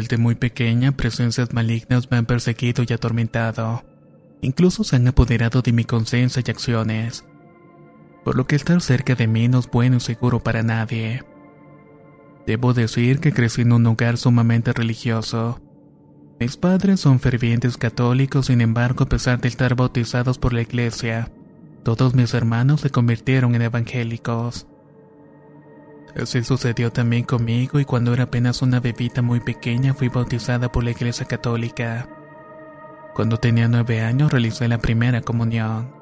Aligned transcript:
Desde 0.00 0.16
muy 0.16 0.34
pequeña, 0.34 0.92
presencias 0.92 1.52
malignas 1.52 2.10
me 2.10 2.16
han 2.16 2.24
perseguido 2.24 2.82
y 2.88 2.92
atormentado. 2.94 3.84
Incluso 4.40 4.82
se 4.82 4.96
han 4.96 5.06
apoderado 5.06 5.60
de 5.60 5.74
mi 5.74 5.84
conciencia 5.84 6.42
y 6.42 6.50
acciones. 6.50 7.26
Por 8.24 8.34
lo 8.34 8.46
que 8.46 8.56
estar 8.56 8.80
cerca 8.80 9.14
de 9.14 9.26
mí 9.26 9.46
no 9.48 9.58
es 9.58 9.70
bueno 9.70 9.98
y 9.98 10.00
seguro 10.00 10.42
para 10.42 10.62
nadie. 10.62 11.22
Debo 12.46 12.72
decir 12.72 13.20
que 13.20 13.34
crecí 13.34 13.60
en 13.60 13.74
un 13.74 13.86
hogar 13.88 14.16
sumamente 14.16 14.72
religioso. 14.72 15.60
Mis 16.40 16.56
padres 16.56 17.00
son 17.00 17.20
fervientes 17.20 17.76
católicos, 17.76 18.46
sin 18.46 18.62
embargo, 18.62 19.04
a 19.04 19.08
pesar 19.10 19.38
de 19.42 19.48
estar 19.48 19.74
bautizados 19.74 20.38
por 20.38 20.54
la 20.54 20.62
iglesia, 20.62 21.30
todos 21.82 22.14
mis 22.14 22.32
hermanos 22.32 22.80
se 22.80 22.88
convirtieron 22.88 23.54
en 23.54 23.60
evangélicos. 23.60 24.66
Así 26.16 26.42
sucedió 26.42 26.92
también 26.92 27.24
conmigo 27.24 27.78
y 27.78 27.84
cuando 27.84 28.12
era 28.12 28.24
apenas 28.24 28.62
una 28.62 28.80
bebita 28.80 29.22
muy 29.22 29.40
pequeña 29.40 29.94
fui 29.94 30.08
bautizada 30.08 30.70
por 30.72 30.84
la 30.84 30.90
Iglesia 30.90 31.26
Católica. 31.26 32.08
Cuando 33.14 33.36
tenía 33.36 33.68
nueve 33.68 34.00
años 34.00 34.32
realicé 34.32 34.66
la 34.68 34.78
primera 34.78 35.20
comunión. 35.20 35.92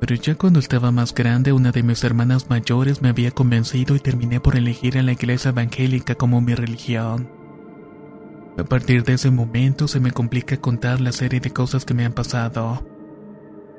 Pero 0.00 0.14
ya 0.14 0.34
cuando 0.36 0.60
estaba 0.60 0.92
más 0.92 1.14
grande 1.14 1.52
una 1.52 1.72
de 1.72 1.82
mis 1.82 2.04
hermanas 2.04 2.50
mayores 2.50 3.02
me 3.02 3.08
había 3.08 3.30
convencido 3.30 3.96
y 3.96 4.00
terminé 4.00 4.40
por 4.40 4.56
elegir 4.56 4.98
a 4.98 5.02
la 5.02 5.12
Iglesia 5.12 5.50
Evangélica 5.50 6.14
como 6.14 6.40
mi 6.40 6.54
religión. 6.54 7.30
A 8.58 8.64
partir 8.64 9.04
de 9.04 9.14
ese 9.14 9.30
momento 9.30 9.88
se 9.88 10.00
me 10.00 10.10
complica 10.10 10.56
contar 10.56 11.00
la 11.00 11.12
serie 11.12 11.40
de 11.40 11.50
cosas 11.50 11.84
que 11.84 11.94
me 11.94 12.04
han 12.04 12.12
pasado. 12.12 12.84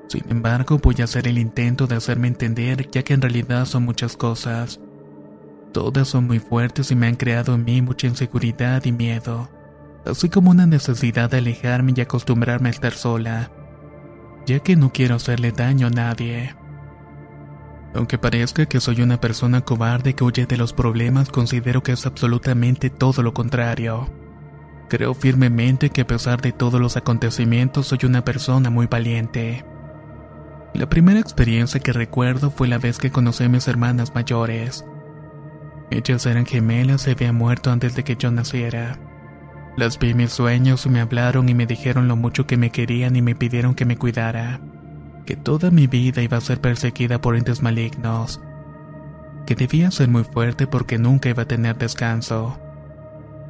Sin 0.07 0.23
embargo, 0.29 0.79
voy 0.79 0.95
a 0.99 1.03
hacer 1.03 1.27
el 1.27 1.37
intento 1.37 1.85
de 1.85 1.95
hacerme 1.95 2.29
entender 2.29 2.89
ya 2.89 3.03
que 3.03 3.13
en 3.13 3.21
realidad 3.21 3.65
son 3.65 3.83
muchas 3.83 4.17
cosas. 4.17 4.79
Todas 5.71 6.07
son 6.07 6.25
muy 6.25 6.39
fuertes 6.39 6.89
y 6.91 6.95
me 6.95 7.07
han 7.07 7.15
creado 7.15 7.53
en 7.53 7.63
mí 7.63 7.81
mucha 7.81 8.07
inseguridad 8.07 8.83
y 8.85 8.91
miedo, 8.91 9.49
así 10.05 10.29
como 10.29 10.49
una 10.49 10.65
necesidad 10.65 11.29
de 11.29 11.37
alejarme 11.37 11.93
y 11.95 12.01
acostumbrarme 12.01 12.69
a 12.69 12.71
estar 12.71 12.93
sola, 12.93 13.51
ya 14.47 14.59
que 14.59 14.75
no 14.75 14.91
quiero 14.91 15.15
hacerle 15.15 15.51
daño 15.51 15.87
a 15.87 15.91
nadie. 15.91 16.55
Aunque 17.93 18.17
parezca 18.17 18.65
que 18.65 18.79
soy 18.79 19.01
una 19.01 19.19
persona 19.19 19.61
cobarde 19.61 20.13
que 20.13 20.23
huye 20.23 20.45
de 20.45 20.57
los 20.57 20.73
problemas, 20.73 21.29
considero 21.29 21.83
que 21.83 21.91
es 21.91 22.05
absolutamente 22.05 22.89
todo 22.89 23.21
lo 23.21 23.33
contrario. 23.33 24.09
Creo 24.89 25.13
firmemente 25.13 25.91
que 25.91 26.01
a 26.01 26.07
pesar 26.07 26.41
de 26.41 26.51
todos 26.51 26.81
los 26.81 26.97
acontecimientos 26.97 27.87
soy 27.87 27.99
una 28.03 28.23
persona 28.23 28.71
muy 28.71 28.87
valiente. 28.87 29.65
La 30.73 30.87
primera 30.87 31.19
experiencia 31.19 31.79
que 31.79 31.93
recuerdo 31.93 32.51
fue 32.51 32.67
la 32.67 32.77
vez 32.77 32.97
que 32.97 33.11
conocí 33.11 33.43
a 33.43 33.49
mis 33.49 33.67
hermanas 33.67 34.13
mayores. 34.13 34.83
Ellas 35.91 36.25
eran 36.25 36.45
gemelas 36.45 37.07
y 37.07 37.11
habían 37.11 37.35
muerto 37.35 37.71
antes 37.71 37.95
de 37.95 38.03
que 38.03 38.15
yo 38.15 38.31
naciera. 38.31 38.99
Las 39.75 39.97
vi 39.97 40.09
en 40.11 40.17
mis 40.17 40.31
sueños 40.31 40.85
y 40.85 40.89
me 40.89 40.99
hablaron 40.99 41.49
y 41.49 41.53
me 41.53 41.65
dijeron 41.65 42.07
lo 42.07 42.15
mucho 42.15 42.45
que 42.45 42.57
me 42.57 42.69
querían 42.69 43.15
y 43.15 43.21
me 43.21 43.35
pidieron 43.35 43.75
que 43.75 43.85
me 43.85 43.97
cuidara. 43.97 44.59
Que 45.25 45.35
toda 45.35 45.71
mi 45.71 45.87
vida 45.87 46.21
iba 46.21 46.37
a 46.37 46.41
ser 46.41 46.59
perseguida 46.59 47.21
por 47.21 47.35
entes 47.35 47.61
malignos. 47.61 48.41
Que 49.45 49.55
debía 49.55 49.89
ser 49.89 50.09
muy 50.09 50.23
fuerte 50.23 50.67
porque 50.67 50.97
nunca 50.97 51.29
iba 51.29 51.43
a 51.43 51.47
tener 51.47 51.77
descanso. 51.77 52.59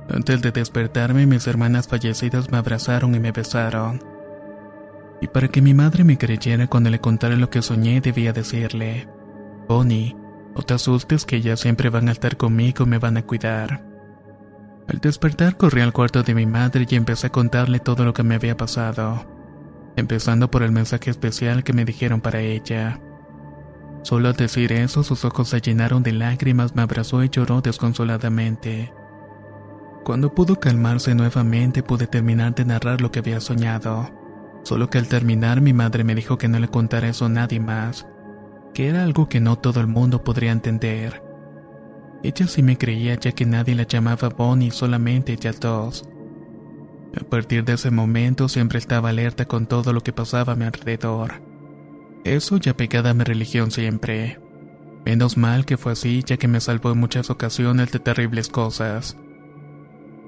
Antes 0.09 0.41
de 0.41 0.51
despertarme, 0.51 1.25
mis 1.25 1.45
hermanas 1.45 1.87
fallecidas 1.87 2.51
me 2.51 2.57
abrazaron 2.57 3.15
y 3.15 3.19
me 3.19 3.31
besaron. 3.31 4.01
Y 5.21 5.27
para 5.27 5.49
que 5.49 5.61
mi 5.61 5.73
madre 5.73 6.03
me 6.03 6.17
creyera 6.17 6.67
cuando 6.67 6.89
le 6.89 6.99
contara 6.99 7.35
lo 7.35 7.49
que 7.49 7.61
soñé, 7.61 8.01
debía 8.01 8.33
decirle, 8.33 9.07
Bonnie, 9.67 10.15
no 10.55 10.61
te 10.63 10.73
asustes 10.73 11.25
que 11.25 11.37
ellas 11.37 11.59
siempre 11.59 11.89
van 11.89 12.09
a 12.09 12.11
estar 12.11 12.37
conmigo 12.37 12.83
y 12.83 12.87
me 12.87 12.97
van 12.97 13.17
a 13.17 13.25
cuidar. 13.25 13.83
Al 14.87 14.99
despertar 14.99 15.55
corrí 15.57 15.81
al 15.81 15.93
cuarto 15.93 16.23
de 16.23 16.33
mi 16.33 16.45
madre 16.45 16.85
y 16.89 16.95
empecé 16.95 17.27
a 17.27 17.31
contarle 17.31 17.79
todo 17.79 18.03
lo 18.03 18.13
que 18.13 18.23
me 18.23 18.35
había 18.35 18.57
pasado, 18.57 19.25
empezando 19.95 20.49
por 20.49 20.63
el 20.63 20.71
mensaje 20.71 21.11
especial 21.11 21.63
que 21.63 21.73
me 21.73 21.85
dijeron 21.85 22.21
para 22.21 22.41
ella. 22.41 22.99
Solo 24.01 24.29
al 24.29 24.35
decir 24.35 24.71
eso 24.71 25.03
sus 25.03 25.25
ojos 25.25 25.49
se 25.49 25.61
llenaron 25.61 26.03
de 26.03 26.13
lágrimas, 26.13 26.75
me 26.75 26.81
abrazó 26.81 27.23
y 27.23 27.29
lloró 27.29 27.61
desconsoladamente. 27.61 28.93
Cuando 30.03 30.33
pudo 30.33 30.59
calmarse 30.59 31.13
nuevamente 31.13 31.83
pude 31.83 32.07
terminar 32.07 32.55
de 32.55 32.65
narrar 32.65 33.01
lo 33.01 33.11
que 33.11 33.19
había 33.19 33.39
soñado, 33.39 34.09
solo 34.63 34.89
que 34.89 34.97
al 34.97 35.07
terminar 35.07 35.61
mi 35.61 35.73
madre 35.73 36.03
me 36.03 36.15
dijo 36.15 36.37
que 36.37 36.47
no 36.47 36.57
le 36.59 36.67
contara 36.67 37.09
eso 37.09 37.25
a 37.25 37.29
nadie 37.29 37.59
más 37.59 38.07
que 38.73 38.87
era 38.87 39.03
algo 39.03 39.29
que 39.29 39.39
no 39.39 39.57
todo 39.57 39.79
el 39.81 39.87
mundo 39.87 40.23
podría 40.23 40.51
entender. 40.51 41.23
Ella 42.23 42.47
sí 42.47 42.63
me 42.63 42.77
creía 42.77 43.15
ya 43.15 43.31
que 43.31 43.45
nadie 43.45 43.75
la 43.75 43.83
llamaba 43.83 44.29
Bonnie, 44.29 44.71
solamente 44.71 45.33
ellas 45.33 45.59
dos. 45.59 46.07
A 47.19 47.23
partir 47.23 47.63
de 47.63 47.73
ese 47.73 47.91
momento 47.91 48.49
siempre 48.49 48.77
estaba 48.77 49.09
alerta 49.09 49.45
con 49.45 49.67
todo 49.67 49.93
lo 49.93 50.01
que 50.01 50.13
pasaba 50.13 50.53
a 50.53 50.55
mi 50.55 50.65
alrededor. 50.65 51.41
Eso 52.23 52.57
ya 52.57 52.75
pegada 52.75 53.11
a 53.11 53.13
mi 53.13 53.23
religión 53.23 53.71
siempre. 53.71 54.39
Menos 55.05 55.37
mal 55.37 55.65
que 55.65 55.77
fue 55.77 55.93
así 55.93 56.23
ya 56.25 56.37
que 56.37 56.47
me 56.47 56.59
salvó 56.59 56.91
en 56.91 56.99
muchas 56.99 57.29
ocasiones 57.29 57.91
de 57.91 57.99
terribles 57.99 58.49
cosas. 58.49 59.17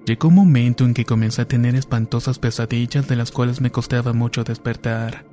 Llegó 0.05 0.29
un 0.29 0.35
momento 0.35 0.85
en 0.85 0.93
que 0.93 1.05
comencé 1.05 1.43
a 1.43 1.47
tener 1.47 1.75
espantosas 1.75 2.39
pesadillas 2.39 3.07
de 3.07 3.15
las 3.15 3.31
cuales 3.31 3.61
me 3.61 3.71
costaba 3.71 4.13
mucho 4.13 4.43
despertar. 4.43 5.30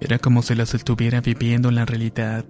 Era 0.00 0.18
como 0.18 0.42
si 0.42 0.54
las 0.54 0.74
estuviera 0.74 1.20
viviendo 1.20 1.68
en 1.68 1.74
la 1.74 1.84
realidad. 1.84 2.44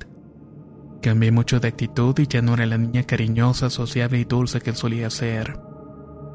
Cambié 1.00 1.32
mucho 1.32 1.60
de 1.60 1.69
actitud 1.69 2.19
y 2.19 2.26
ya 2.26 2.42
no 2.42 2.54
era 2.54 2.66
la 2.66 2.76
niña 2.76 3.04
cariñosa, 3.04 3.70
sociable 3.70 4.19
y 4.19 4.25
dulce 4.25 4.60
que 4.60 4.75
solía 4.75 5.10
ser. 5.10 5.58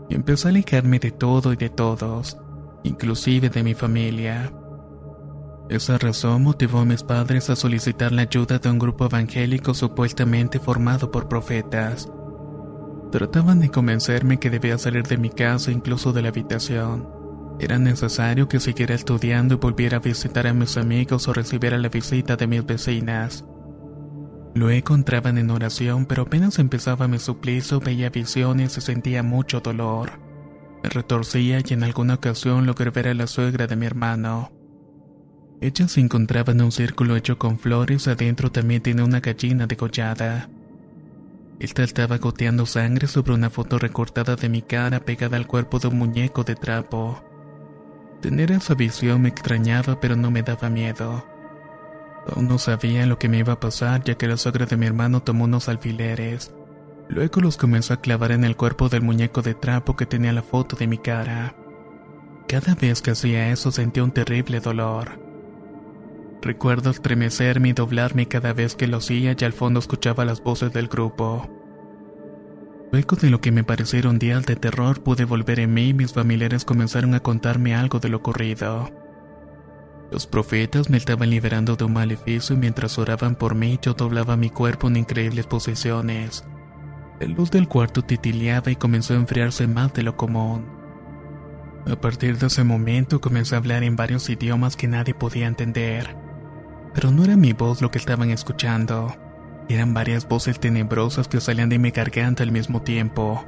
empecé 0.09 0.47
a 0.47 0.51
alejarme 0.51 0.99
de 0.99 1.11
todo 1.11 1.53
y 1.53 1.55
de 1.55 1.69
todos, 1.69 2.37
inclusive 2.83 3.49
de 3.49 3.63
mi 3.63 3.73
familia. 3.73 4.51
Esa 5.69 5.97
razón 5.97 6.43
motivó 6.43 6.79
a 6.79 6.85
mis 6.85 7.03
padres 7.03 7.49
a 7.49 7.55
solicitar 7.55 8.11
la 8.11 8.23
ayuda 8.23 8.59
de 8.59 8.69
un 8.69 8.79
grupo 8.79 9.05
evangélico 9.05 9.73
supuestamente 9.73 10.59
formado 10.59 11.09
por 11.09 11.29
profetas. 11.29 12.09
Trataban 13.11 13.59
de 13.59 13.69
convencerme 13.69 14.39
que 14.39 14.49
debía 14.49 14.77
salir 14.77 15.03
de 15.03 15.17
mi 15.17 15.29
casa, 15.29 15.71
incluso 15.71 16.11
de 16.11 16.21
la 16.21 16.29
habitación 16.29 17.22
era 17.59 17.77
necesario 17.79 18.47
que 18.47 18.59
siguiera 18.59 18.95
estudiando 18.95 19.55
y 19.55 19.57
volviera 19.57 19.97
a 19.97 20.01
visitar 20.01 20.47
a 20.47 20.53
mis 20.53 20.77
amigos 20.77 21.27
o 21.27 21.33
recibiera 21.33 21.77
la 21.77 21.89
visita 21.89 22.35
de 22.35 22.47
mis 22.47 22.65
vecinas. 22.65 23.45
Luego 24.55 24.77
encontraban 24.77 25.37
en 25.37 25.49
oración, 25.49 26.05
pero 26.05 26.23
apenas 26.23 26.59
empezaba 26.59 27.07
mi 27.07 27.19
suplicio 27.19 27.79
veía 27.79 28.09
visiones 28.09 28.77
y 28.77 28.81
sentía 28.81 29.23
mucho 29.23 29.61
dolor. 29.61 30.19
Me 30.83 30.89
retorcía 30.89 31.59
y 31.65 31.73
en 31.73 31.83
alguna 31.83 32.15
ocasión 32.15 32.65
logré 32.65 32.89
ver 32.89 33.07
a 33.07 33.13
la 33.13 33.27
suegra 33.27 33.67
de 33.67 33.75
mi 33.75 33.85
hermano. 33.85 34.51
Ella 35.61 35.87
se 35.87 36.01
encontraba 36.01 36.51
en 36.51 36.61
un 36.61 36.71
círculo 36.71 37.15
hecho 37.15 37.39
con 37.39 37.57
flores, 37.57 38.07
adentro 38.07 38.51
también 38.51 38.81
tiene 38.81 39.01
una 39.01 39.21
gallina 39.21 39.65
degollada. 39.65 40.49
Esta 41.59 41.83
estaba 41.83 42.17
goteando 42.17 42.65
sangre 42.65 43.07
sobre 43.07 43.33
una 43.33 43.49
foto 43.49 43.79
recortada 43.79 44.35
de 44.35 44.49
mi 44.49 44.61
cara 44.61 44.99
pegada 44.99 45.37
al 45.37 45.47
cuerpo 45.47 45.79
de 45.79 45.87
un 45.87 45.99
muñeco 45.99 46.43
de 46.43 46.55
trapo. 46.55 47.23
Tener 48.23 48.53
esa 48.53 48.73
visión 48.73 49.21
me 49.21 49.27
extrañaba 49.27 49.99
pero 49.99 50.15
no 50.15 50.31
me 50.31 50.43
daba 50.43 50.69
miedo. 50.69 51.25
Aún 52.25 52.47
no 52.47 52.57
sabía 52.57 53.05
lo 53.05 53.19
que 53.19 53.27
me 53.27 53.39
iba 53.39 53.51
a 53.51 53.59
pasar 53.59 54.01
ya 54.01 54.15
que 54.15 54.29
la 54.29 54.37
suegra 54.37 54.65
de 54.65 54.77
mi 54.77 54.85
hermano 54.85 55.21
tomó 55.21 55.43
unos 55.43 55.67
alfileres. 55.67 56.53
Luego 57.09 57.41
los 57.41 57.57
comenzó 57.57 57.93
a 57.93 57.99
clavar 57.99 58.31
en 58.31 58.45
el 58.45 58.55
cuerpo 58.55 58.87
del 58.87 59.01
muñeco 59.01 59.41
de 59.41 59.55
trapo 59.55 59.97
que 59.97 60.05
tenía 60.05 60.31
la 60.31 60.41
foto 60.41 60.77
de 60.77 60.87
mi 60.87 60.99
cara. 60.99 61.53
Cada 62.47 62.75
vez 62.75 63.01
que 63.01 63.11
hacía 63.11 63.49
eso 63.49 63.71
sentía 63.71 64.05
un 64.05 64.11
terrible 64.11 64.61
dolor. 64.61 65.19
Recuerdo 66.41 66.91
estremecerme 66.91 67.67
y 67.69 67.73
doblarme 67.73 68.29
cada 68.29 68.53
vez 68.53 68.77
que 68.77 68.87
lo 68.87 68.99
hacía 68.99 69.35
y 69.37 69.43
al 69.43 69.51
fondo 69.51 69.81
escuchaba 69.81 70.23
las 70.23 70.41
voces 70.41 70.71
del 70.71 70.87
grupo. 70.87 71.49
Luego 72.93 73.15
de 73.15 73.31
lo 73.31 73.41
que 73.41 73.51
me 73.51 73.63
parecieron 73.63 74.19
días 74.19 74.45
de 74.45 74.55
terror 74.55 75.01
pude 75.01 75.25
volver 75.25 75.59
en 75.59 75.73
mí 75.73 75.89
y 75.89 75.93
mis 75.95 76.13
familiares 76.13 76.63
comenzaron 76.63 77.15
a 77.15 77.21
contarme 77.21 77.73
algo 77.73 77.99
de 77.99 78.07
lo 78.07 78.17
ocurrido. 78.17 78.91
Los 80.11 80.27
profetas 80.27 80.91
me 80.91 80.97
estaban 80.97 81.31
liberando 81.31 81.75
de 81.75 81.85
un 81.85 81.93
maleficio 81.93 82.55
y 82.55 82.59
mientras 82.59 82.99
oraban 82.99 83.33
por 83.33 83.55
mí 83.55 83.79
yo 83.81 83.95
doblaba 83.95 84.37
mi 84.37 84.51
cuerpo 84.51 84.89
en 84.89 84.97
increíbles 84.97 85.47
posiciones. 85.47 86.45
La 87.19 87.25
luz 87.25 87.49
del 87.49 87.67
cuarto 87.67 88.03
titileaba 88.03 88.69
y 88.69 88.75
comenzó 88.75 89.15
a 89.15 89.17
enfriarse 89.17 89.65
más 89.65 89.91
de 89.95 90.03
lo 90.03 90.15
común. 90.15 90.67
A 91.87 91.95
partir 91.95 92.37
de 92.37 92.45
ese 92.45 92.63
momento 92.63 93.19
comencé 93.19 93.55
a 93.55 93.57
hablar 93.57 93.81
en 93.81 93.95
varios 93.95 94.29
idiomas 94.29 94.75
que 94.75 94.87
nadie 94.87 95.15
podía 95.15 95.47
entender. 95.47 96.15
Pero 96.93 97.09
no 97.09 97.23
era 97.23 97.37
mi 97.37 97.53
voz 97.53 97.81
lo 97.81 97.89
que 97.89 97.97
estaban 97.97 98.29
escuchando. 98.29 99.22
Eran 99.69 99.93
varias 99.93 100.27
voces 100.27 100.59
tenebrosas 100.59 101.27
que 101.27 101.39
salían 101.39 101.69
de 101.69 101.79
mi 101.79 101.91
garganta 101.91 102.43
al 102.43 102.51
mismo 102.51 102.81
tiempo. 102.81 103.43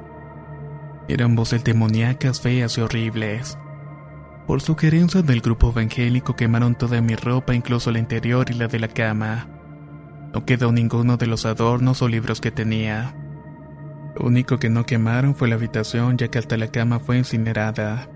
Eran 1.08 1.36
voces 1.36 1.62
demoníacas 1.62 2.40
feas 2.40 2.78
y 2.78 2.80
horribles. 2.80 3.58
Por 4.46 4.62
sugerencia 4.62 5.22
del 5.22 5.40
grupo 5.40 5.70
evangélico 5.70 6.36
quemaron 6.36 6.74
toda 6.74 7.00
mi 7.00 7.16
ropa, 7.16 7.54
incluso 7.54 7.90
la 7.90 7.98
interior 7.98 8.50
y 8.50 8.54
la 8.54 8.68
de 8.68 8.78
la 8.78 8.88
cama. 8.88 9.48
No 10.32 10.44
quedó 10.44 10.72
ninguno 10.72 11.16
de 11.16 11.26
los 11.26 11.46
adornos 11.46 12.02
o 12.02 12.08
libros 12.08 12.40
que 12.40 12.50
tenía. 12.50 13.14
Lo 14.18 14.26
único 14.26 14.58
que 14.58 14.70
no 14.70 14.86
quemaron 14.86 15.34
fue 15.34 15.48
la 15.48 15.56
habitación 15.56 16.16
ya 16.16 16.28
que 16.28 16.38
hasta 16.38 16.56
la 16.56 16.68
cama 16.68 16.98
fue 16.98 17.18
incinerada. 17.18 18.08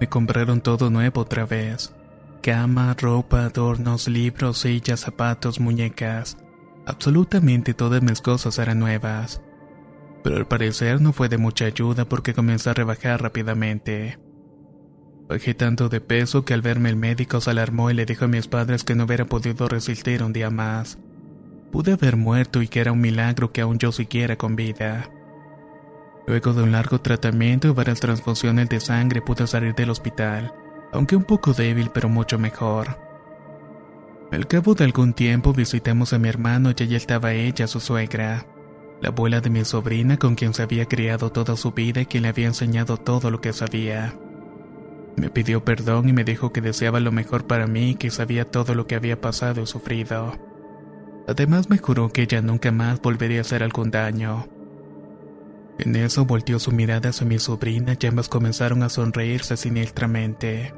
Me 0.00 0.08
compraron 0.08 0.60
todo 0.60 0.90
nuevo 0.90 1.22
otra 1.22 1.46
vez. 1.46 1.94
Cama, 2.42 2.94
ropa, 2.98 3.44
adornos, 3.44 4.08
libros, 4.08 4.58
sillas, 4.58 5.00
zapatos, 5.00 5.60
muñecas. 5.60 6.36
Absolutamente 6.86 7.72
todas 7.72 8.02
mis 8.02 8.20
cosas 8.20 8.58
eran 8.58 8.78
nuevas. 8.78 9.40
Pero 10.22 10.36
al 10.36 10.46
parecer 10.46 11.00
no 11.00 11.12
fue 11.12 11.28
de 11.28 11.38
mucha 11.38 11.64
ayuda 11.66 12.04
porque 12.06 12.34
comencé 12.34 12.70
a 12.70 12.74
rebajar 12.74 13.22
rápidamente. 13.22 14.18
Bajé 15.28 15.54
tanto 15.54 15.88
de 15.88 16.00
peso 16.00 16.44
que 16.44 16.52
al 16.52 16.60
verme 16.60 16.90
el 16.90 16.96
médico 16.96 17.40
se 17.40 17.50
alarmó 17.50 17.90
y 17.90 17.94
le 17.94 18.04
dijo 18.04 18.26
a 18.26 18.28
mis 18.28 18.46
padres 18.46 18.84
que 18.84 18.94
no 18.94 19.04
hubiera 19.04 19.24
podido 19.24 19.68
resistir 19.68 20.22
un 20.22 20.34
día 20.34 20.50
más. 20.50 20.98
Pude 21.72 21.92
haber 21.92 22.16
muerto 22.16 22.60
y 22.60 22.68
que 22.68 22.80
era 22.80 22.92
un 22.92 23.00
milagro 23.00 23.50
que 23.50 23.62
aún 23.62 23.78
yo 23.78 23.90
siguiera 23.90 24.36
con 24.36 24.54
vida. 24.54 25.10
Luego 26.26 26.52
de 26.52 26.62
un 26.62 26.72
largo 26.72 27.00
tratamiento 27.00 27.68
y 27.68 27.72
varias 27.72 28.00
transfusiones 28.00 28.68
de 28.68 28.80
sangre 28.80 29.22
pude 29.22 29.46
salir 29.46 29.74
del 29.74 29.90
hospital, 29.90 30.52
aunque 30.92 31.16
un 31.16 31.24
poco 31.24 31.52
débil 31.52 31.90
pero 31.92 32.08
mucho 32.08 32.38
mejor. 32.38 33.03
Al 34.34 34.48
cabo 34.48 34.74
de 34.74 34.82
algún 34.82 35.12
tiempo 35.12 35.52
visitamos 35.52 36.12
a 36.12 36.18
mi 36.18 36.28
hermano 36.28 36.72
y 36.76 36.82
allí 36.82 36.96
estaba 36.96 37.34
ella, 37.34 37.68
su 37.68 37.78
suegra, 37.78 38.44
la 39.00 39.10
abuela 39.10 39.40
de 39.40 39.48
mi 39.48 39.64
sobrina 39.64 40.16
con 40.16 40.34
quien 40.34 40.54
se 40.54 40.64
había 40.64 40.86
criado 40.86 41.30
toda 41.30 41.56
su 41.56 41.70
vida 41.70 42.00
y 42.00 42.06
quien 42.06 42.24
le 42.24 42.30
había 42.30 42.48
enseñado 42.48 42.96
todo 42.96 43.30
lo 43.30 43.40
que 43.40 43.52
sabía. 43.52 44.18
Me 45.14 45.30
pidió 45.30 45.64
perdón 45.64 46.08
y 46.08 46.12
me 46.12 46.24
dijo 46.24 46.52
que 46.52 46.60
deseaba 46.60 46.98
lo 46.98 47.12
mejor 47.12 47.46
para 47.46 47.68
mí 47.68 47.90
y 47.90 47.94
que 47.94 48.10
sabía 48.10 48.50
todo 48.50 48.74
lo 48.74 48.88
que 48.88 48.96
había 48.96 49.20
pasado 49.20 49.62
y 49.62 49.66
sufrido. 49.68 50.36
Además 51.28 51.70
me 51.70 51.78
juró 51.78 52.08
que 52.08 52.22
ella 52.22 52.42
nunca 52.42 52.72
más 52.72 53.00
volvería 53.00 53.38
a 53.38 53.42
hacer 53.42 53.62
algún 53.62 53.92
daño. 53.92 54.48
En 55.78 55.94
eso 55.94 56.24
volteó 56.24 56.58
su 56.58 56.72
mirada 56.72 57.10
hacia 57.10 57.24
mi 57.24 57.38
sobrina 57.38 57.96
y 58.00 58.06
ambas 58.08 58.28
comenzaron 58.28 58.82
a 58.82 58.88
sonreírse 58.88 59.56
siniestramente. 59.56 60.74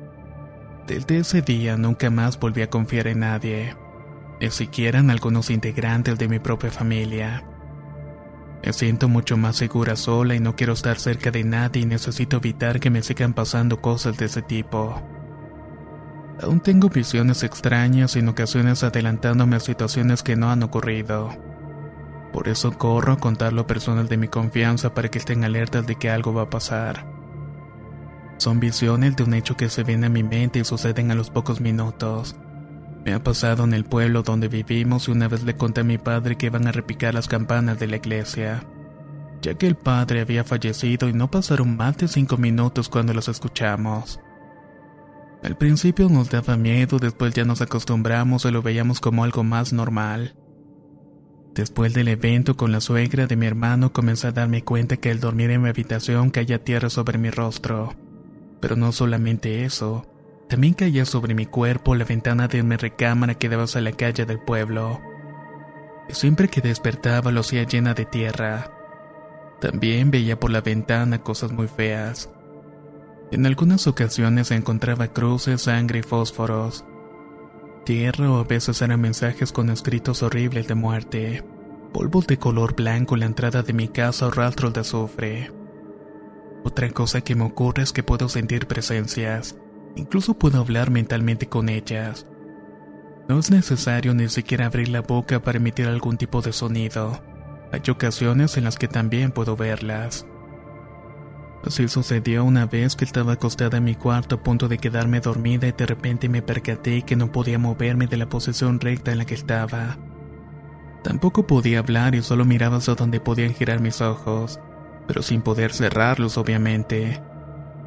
Desde 0.87 1.19
ese 1.19 1.43
día 1.43 1.77
nunca 1.77 2.11
más 2.11 2.39
volví 2.39 2.63
a 2.63 2.71
confiar 2.71 3.09
en 3.09 3.21
nadie, 3.21 3.75
ni 4.41 4.51
siquiera 4.51 5.01
en 5.01 5.11
algunos 5.11 5.51
integrantes 5.51 6.17
de 6.17 6.29
mi 6.29 6.39
propia 6.39 6.71
familia. 6.71 7.45
Me 8.65 8.73
siento 8.73 9.09
mucho 9.09 9.37
más 9.37 9.57
segura 9.57 9.97
sola 9.97 10.37
y 10.37 10.41
no 10.41 10.55
quiero 10.55 10.75
estar 10.75 10.99
cerca 11.01 11.33
de 11.33 11.43
nadie 11.43 11.83
y 11.83 11.87
necesito 11.87 12.37
evitar 12.37 12.79
que 12.79 12.91
me 12.91 13.03
sigan 13.03 13.35
pasando 13.35 13.81
cosas 13.81 14.17
de 14.17 14.27
ese 14.27 14.43
tipo. 14.43 15.03
Aún 16.41 16.61
tengo 16.61 16.89
visiones 16.89 17.43
extrañas 17.43 18.15
y 18.15 18.21
en 18.21 18.29
ocasiones 18.29 18.85
adelantándome 18.85 19.57
a 19.57 19.61
situaciones 19.61 20.23
que 20.23 20.37
no 20.37 20.51
han 20.51 20.63
ocurrido. 20.63 21.31
Por 22.33 22.47
eso 22.47 22.71
corro 22.79 23.15
a 23.15 23.19
contarlo 23.19 23.63
a 23.63 23.67
personas 23.67 24.09
de 24.09 24.19
mi 24.19 24.29
confianza 24.29 24.95
para 24.95 25.09
que 25.09 25.19
estén 25.19 25.43
alertas 25.43 25.85
de 25.85 25.97
que 25.97 26.11
algo 26.11 26.33
va 26.33 26.43
a 26.43 26.51
pasar. 26.51 27.16
Son 28.39 28.61
visiones 28.61 29.17
de 29.17 29.25
un 29.25 29.35
hecho 29.35 29.57
que 29.57 29.69
se 29.71 29.83
viene 29.83 30.07
a 30.07 30.11
mi 30.11 30.23
mente 30.23 30.59
y 30.59 30.65
suceden 30.65 31.11
a 31.11 31.15
los 31.15 31.31
pocos 31.31 31.61
minutos. 31.61 32.37
Me 33.05 33.15
ha 33.15 33.23
pasado 33.23 33.65
en 33.65 33.73
el 33.73 33.85
pueblo 33.85 34.23
donde 34.23 34.49
vivimos 34.49 35.09
y 35.09 35.13
una 35.13 35.29
vez 35.29 35.45
le 35.45 35.57
conté 35.57 35.83
a 35.83 35.85
mi 35.85 35.97
padre 35.97 36.37
que 36.37 36.47
iban 36.47 36.67
a 36.67 36.73
repicar 36.73 37.15
las 37.15 37.29
campanas 37.29 37.79
de 37.79 37.87
la 37.87 37.97
iglesia, 37.97 38.65
ya 39.41 39.55
que 39.55 39.67
el 39.67 39.77
padre 39.77 40.21
había 40.21 40.45
fallecido 40.45 41.09
y 41.09 41.13
no 41.13 41.31
pasaron 41.31 41.77
más 41.77 41.97
de 41.99 42.09
cinco 42.09 42.37
minutos 42.37 42.89
cuando 42.89 43.15
los 43.15 43.29
escuchamos. 43.29 44.21
Al 45.43 45.57
principio 45.57 46.09
nos 46.09 46.31
daba 46.31 46.57
miedo, 46.57 46.99
después 46.99 47.33
ya 47.33 47.45
nos 47.45 47.61
acostumbramos 47.61 48.45
y 48.45 48.51
lo 48.51 48.63
veíamos 48.63 49.01
como 49.01 49.23
algo 49.23 49.45
más 49.45 49.73
normal. 49.73 50.35
Después 51.55 51.95
del 51.95 52.09
evento 52.09 52.57
con 52.57 52.73
la 52.73 52.81
suegra 52.81 53.27
de 53.27 53.37
mi 53.37 53.47
hermano 53.47 53.93
comencé 53.93 54.27
a 54.27 54.33
darme 54.33 54.63
cuenta 54.63 54.97
que 54.97 55.11
al 55.11 55.21
dormir 55.21 55.51
en 55.51 55.63
mi 55.63 55.69
habitación 55.69 56.31
caía 56.31 56.65
tierra 56.65 56.91
sobre 56.91 57.17
mi 57.17 57.31
rostro. 57.31 57.95
Pero 58.67 58.75
no 58.75 58.91
solamente 58.91 59.65
eso, 59.65 60.05
también 60.49 60.75
caía 60.75 61.05
sobre 61.05 61.37
mi 61.37 61.47
cuerpo 61.47 61.95
la 61.95 62.05
ventana 62.05 62.49
de 62.49 62.65
mi 62.65 62.75
recámara 62.75 63.37
que 63.37 63.49
daba 63.49 63.67
a 63.73 63.81
la 63.81 63.93
calle 63.93 64.27
del 64.27 64.41
pueblo. 64.41 65.01
Siempre 66.09 66.49
que 66.49 66.61
despertaba 66.61 67.31
lo 67.31 67.43
hacía 67.43 67.63
llena 67.63 67.95
de 67.95 68.07
tierra. 68.07 68.73
También 69.61 70.11
veía 70.11 70.41
por 70.41 70.51
la 70.51 70.63
ventana 70.63 71.23
cosas 71.23 71.53
muy 71.53 71.69
feas. 71.69 72.29
En 73.31 73.47
algunas 73.47 73.87
ocasiones 73.87 74.51
encontraba 74.51 75.13
cruces, 75.13 75.63
sangre 75.63 76.01
y 76.01 76.03
fósforos. 76.03 76.85
Tierra 77.85 78.33
o 78.33 78.41
a 78.41 78.43
veces 78.43 78.83
eran 78.83 79.01
mensajes 79.01 79.53
con 79.53 79.71
escritos 79.71 80.25
horribles 80.25 80.67
de 80.67 80.75
muerte. 80.75 81.45
Polvos 81.93 82.27
de 82.27 82.37
color 82.37 82.75
blanco 82.75 83.15
en 83.15 83.21
la 83.21 83.27
entrada 83.27 83.63
de 83.63 83.73
mi 83.73 83.87
casa 83.87 84.27
o 84.27 84.33
rastros 84.33 84.73
de 84.73 84.81
azufre. 84.81 85.53
Otra 86.67 86.91
cosa 86.91 87.21
que 87.21 87.37
me 87.37 87.45
ocurre 87.45 87.85
es 87.85 87.93
que 87.93 88.03
puedo 88.03 88.29
sentir 88.29 88.67
presencias. 88.67 89.57
Incluso 89.95 90.35
puedo 90.35 90.59
hablar 90.59 90.91
mentalmente 90.91 91.47
con 91.47 91.69
ellas. 91.69 92.27
No 93.29 93.39
es 93.39 93.53
necesario 93.53 94.15
ni 94.15 94.29
siquiera 94.29 94.67
abrir 94.67 94.89
la 94.89 95.01
boca 95.01 95.41
para 95.41 95.59
emitir 95.59 95.87
algún 95.87 96.17
tipo 96.17 96.43
de 96.43 96.53
sonido. 96.53 97.23
Hay 97.71 97.83
ocasiones 97.89 98.57
en 98.57 98.65
las 98.65 98.79
que 98.79 98.89
también 98.89 99.31
puedo 99.31 99.55
verlas. 99.55 100.27
Así 101.65 101.87
sucedió 101.87 102.43
una 102.43 102.67
vez 102.67 102.97
que 102.97 103.05
estaba 103.05 103.35
acostada 103.35 103.79
en 103.79 103.85
mi 103.85 103.95
cuarto 103.95 104.35
a 104.35 104.43
punto 104.43 104.67
de 104.67 104.79
quedarme 104.79 105.21
dormida 105.21 105.69
y 105.69 105.73
de 105.73 105.87
repente 105.87 106.29
me 106.29 106.43
percaté 106.43 107.03
que 107.03 107.15
no 107.15 107.31
podía 107.31 107.61
moverme 107.61 108.09
de 108.09 108.17
la 108.17 108.29
posición 108.29 108.81
recta 108.81 109.13
en 109.13 109.19
la 109.19 109.25
que 109.25 109.35
estaba. 109.35 109.99
Tampoco 111.05 111.47
podía 111.47 111.79
hablar 111.79 112.17
y 112.17 112.23
solo 112.23 112.45
miraba 112.45 112.79
hacia 112.79 112.97
donde 112.97 113.21
podían 113.21 113.55
girar 113.55 113.79
mis 113.79 114.01
ojos 114.01 114.59
pero 115.07 115.23
sin 115.23 115.43
poder 115.43 115.73
cerrarlos 115.73 116.39
obviamente. 116.39 117.23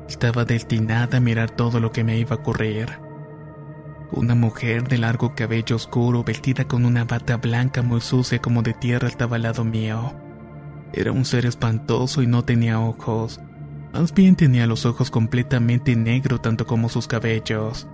Estaba 0.08 0.46
destinada 0.46 1.18
a 1.18 1.22
mirar 1.22 1.52
todo 1.52 1.80
lo 1.80 1.92
que 1.92 2.04
me 2.04 2.18
iba 2.18 2.36
a 2.36 2.40
ocurrir. 2.40 3.00
Una 4.12 4.34
mujer 4.34 4.88
de 4.88 4.98
largo 4.98 5.36
cabello 5.36 5.76
oscuro 5.76 6.24
vestida 6.24 6.68
con 6.68 6.86
una 6.86 7.06
bata 7.06 7.38
blanca 7.38 7.84
muy 7.84 8.02
sucia 8.02 8.40
como 8.40 8.64
de 8.64 8.74
tierra 8.74 9.08
estaba 9.08 9.36
al 9.36 9.44
lado 9.44 9.64
mío. 9.64 10.16
Era 10.94 11.12
un 11.12 11.26
ser 11.26 11.46
espantoso 11.46 12.24
y 12.24 12.28
no 12.28 12.44
tenía 12.44 12.80
ojos. 12.80 13.40
Más 13.94 14.14
bien 14.14 14.36
tenía 14.36 14.66
los 14.66 14.86
ojos 14.88 15.12
completamente 15.12 15.96
negros 15.96 16.42
tanto 16.42 16.66
como 16.66 16.90
sus 16.90 17.08
cabellos. 17.08 17.88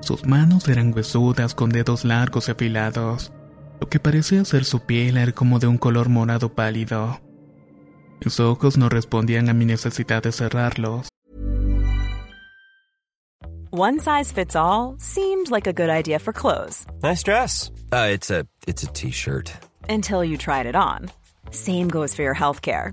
Sus 0.00 0.24
manos 0.24 0.68
eran 0.68 0.94
huesudas 0.94 1.54
con 1.54 1.70
dedos 1.70 2.04
largos 2.04 2.48
y 2.48 2.52
afilados. 2.52 3.32
Lo 3.80 3.88
que 3.88 3.98
parecía 3.98 4.44
ser 4.44 4.64
su 4.64 4.80
piel 4.80 5.16
era 5.16 5.32
como 5.32 5.58
de 5.58 5.66
un 5.66 5.78
color 5.78 6.08
morado 6.08 6.54
pálido. 6.54 7.20
Mis 8.24 8.40
ojos 8.40 8.76
no 8.76 8.88
respondían 8.88 9.48
a 9.48 9.54
mi 9.54 9.64
necesidad 9.64 10.22
de 10.22 10.32
cerrarlos. 10.32 11.08
One 13.70 13.98
size 14.00 14.32
fits 14.32 14.56
all 14.56 14.96
seemed 14.98 15.50
like 15.50 15.66
a 15.66 15.72
good 15.72 15.90
idea 15.90 16.18
for 16.18 16.32
clothes. 16.32 16.86
Nice 17.02 17.22
dress. 17.22 17.70
Uh, 17.92 18.08
it's 18.10 18.30
a 18.30 18.46
it's 18.66 18.82
a 18.82 18.86
t-shirt. 18.86 19.52
Until 19.88 20.24
you 20.24 20.36
tried 20.38 20.66
it 20.66 20.74
on. 20.74 21.10
Same 21.50 21.88
goes 21.88 22.14
for 22.14 22.22
your 22.22 22.34
healthcare. 22.34 22.92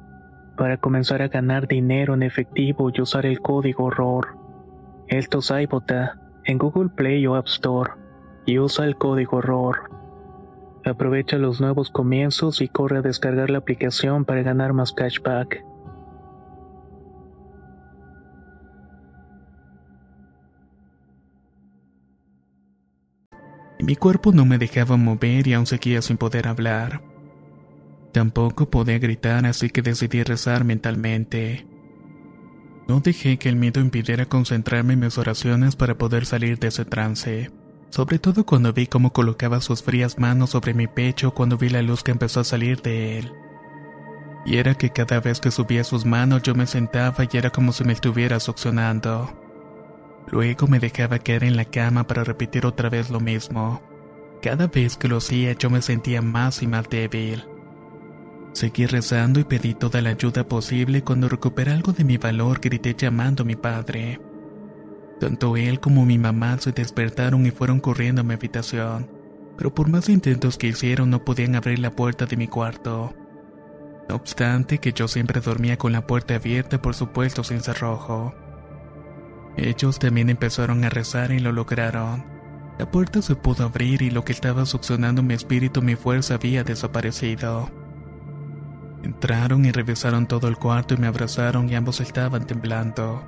para 0.61 0.77
comenzar 0.77 1.23
a 1.23 1.27
ganar 1.27 1.67
dinero 1.67 2.13
en 2.13 2.21
efectivo 2.21 2.91
y 2.93 3.01
usar 3.01 3.25
el 3.25 3.41
código 3.41 3.89
ROR. 3.89 4.37
Esto 5.07 5.39
en 6.45 6.57
Google 6.59 6.89
Play 6.89 7.25
o 7.25 7.33
App 7.33 7.47
Store 7.47 7.93
y 8.45 8.59
usa 8.59 8.85
el 8.85 8.95
código 8.95 9.41
ROR. 9.41 9.89
Aprovecha 10.85 11.39
los 11.39 11.61
nuevos 11.61 11.89
comienzos 11.89 12.61
y 12.61 12.67
corre 12.67 12.99
a 12.99 13.01
descargar 13.01 13.49
la 13.49 13.57
aplicación 13.57 14.23
para 14.23 14.43
ganar 14.43 14.73
más 14.73 14.93
cashback. 14.93 15.65
Mi 23.79 23.95
cuerpo 23.95 24.31
no 24.31 24.45
me 24.45 24.59
dejaba 24.59 24.95
mover 24.95 25.47
y 25.47 25.53
aún 25.55 25.65
seguía 25.65 26.03
sin 26.03 26.17
poder 26.17 26.47
hablar. 26.47 27.10
Tampoco 28.11 28.69
podía 28.69 28.99
gritar, 28.99 29.45
así 29.45 29.69
que 29.69 29.81
decidí 29.81 30.23
rezar 30.23 30.63
mentalmente. 30.63 31.65
No 32.87 32.99
dejé 32.99 33.37
que 33.37 33.49
el 33.49 33.55
miedo 33.55 33.79
impidiera 33.79 34.25
concentrarme 34.25 34.93
en 34.93 34.99
mis 34.99 35.17
oraciones 35.17 35.75
para 35.75 35.97
poder 35.97 36.25
salir 36.25 36.59
de 36.59 36.67
ese 36.67 36.83
trance 36.85 37.51
sobre 37.91 38.19
todo 38.19 38.45
cuando 38.45 38.71
vi 38.71 38.87
cómo 38.87 39.11
colocaba 39.11 39.59
sus 39.59 39.83
frías 39.83 40.17
manos 40.17 40.51
sobre 40.51 40.73
mi 40.73 40.87
pecho 40.87 41.33
cuando 41.33 41.57
vi 41.57 41.67
la 41.67 41.81
luz 41.81 42.03
que 42.03 42.11
empezó 42.11 42.39
a 42.39 42.45
salir 42.45 42.81
de 42.81 43.19
él. 43.19 43.33
Y 44.45 44.57
era 44.57 44.75
que 44.75 44.91
cada 44.91 45.19
vez 45.19 45.41
que 45.41 45.51
subía 45.51 45.83
sus 45.83 46.05
manos 46.05 46.41
yo 46.41 46.55
me 46.55 46.67
sentaba 46.67 47.25
y 47.29 47.37
era 47.37 47.49
como 47.49 47.73
si 47.73 47.83
me 47.83 47.91
estuviera 47.91 48.39
succionando. 48.39 49.29
Luego 50.27 50.67
me 50.67 50.79
dejaba 50.79 51.19
caer 51.19 51.43
en 51.43 51.57
la 51.57 51.65
cama 51.65 52.07
para 52.07 52.23
repetir 52.23 52.65
otra 52.65 52.89
vez 52.89 53.09
lo 53.09 53.19
mismo. 53.19 53.81
Cada 54.41 54.67
vez 54.67 54.95
que 54.95 55.09
lo 55.09 55.17
hacía 55.17 55.51
yo 55.53 55.69
me 55.69 55.81
sentía 55.81 56.21
más 56.21 56.63
y 56.63 56.67
más 56.67 56.89
débil. 56.89 57.43
Seguí 58.53 58.85
rezando 58.85 59.39
y 59.39 59.45
pedí 59.45 59.73
toda 59.73 60.01
la 60.01 60.09
ayuda 60.09 60.47
posible 60.47 61.03
cuando 61.03 61.29
recuperé 61.29 61.71
algo 61.71 61.93
de 61.93 62.03
mi 62.03 62.17
valor 62.17 62.59
grité 62.59 62.93
llamando 62.97 63.43
a 63.43 63.45
mi 63.45 63.55
padre. 63.55 64.19
Tanto 65.19 65.55
él 65.55 65.79
como 65.79 66.05
mi 66.05 66.17
mamá 66.17 66.57
se 66.57 66.71
despertaron 66.71 67.45
y 67.45 67.51
fueron 67.51 67.79
corriendo 67.79 68.21
a 68.21 68.23
mi 68.23 68.33
habitación, 68.33 69.09
pero 69.57 69.73
por 69.73 69.89
más 69.89 70.09
intentos 70.09 70.57
que 70.57 70.67
hicieron 70.67 71.09
no 71.09 71.23
podían 71.23 71.55
abrir 71.55 71.79
la 71.79 71.91
puerta 71.91 72.25
de 72.25 72.35
mi 72.35 72.47
cuarto. 72.47 73.13
No 74.09 74.15
obstante 74.15 74.79
que 74.79 74.91
yo 74.91 75.07
siempre 75.07 75.39
dormía 75.39 75.77
con 75.77 75.93
la 75.93 76.05
puerta 76.05 76.35
abierta 76.35 76.81
por 76.81 76.95
supuesto 76.95 77.43
sin 77.43 77.61
cerrojo. 77.61 78.33
Ellos 79.55 79.99
también 79.99 80.29
empezaron 80.29 80.83
a 80.83 80.89
rezar 80.89 81.31
y 81.31 81.39
lo 81.39 81.51
lograron. 81.51 82.25
La 82.79 82.89
puerta 82.89 83.21
se 83.21 83.35
pudo 83.35 83.65
abrir 83.65 84.01
y 84.01 84.09
lo 84.09 84.25
que 84.25 84.33
estaba 84.33 84.65
succionando 84.65 85.23
mi 85.23 85.35
espíritu, 85.35 85.81
mi 85.81 85.95
fuerza 85.95 86.35
había 86.35 86.63
desaparecido. 86.63 87.69
Entraron 89.03 89.65
y 89.65 89.71
revisaron 89.71 90.27
todo 90.27 90.47
el 90.47 90.57
cuarto 90.57 90.93
y 90.93 90.97
me 90.97 91.07
abrazaron 91.07 91.69
y 91.69 91.75
ambos 91.75 92.01
estaban 92.01 92.45
temblando. 92.45 93.23